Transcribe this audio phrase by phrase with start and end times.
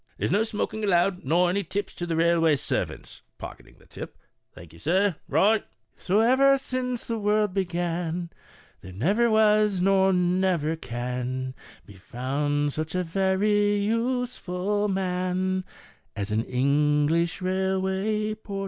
[0.17, 4.17] "There's no smoking allowed, nor any tips to the railway servants" (pocketing ■he tip).
[4.51, 5.17] Thank you, sir.
[5.27, 8.31] Right." (Rings belt.) So ever since tho world began
[8.81, 11.53] There never was, nor never can
[11.85, 15.65] Be found such a very useful man
[16.15, 18.59] As an English railway porter.